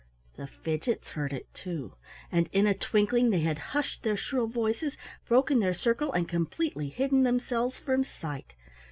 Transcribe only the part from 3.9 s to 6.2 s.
their shrill voices, broken their circle,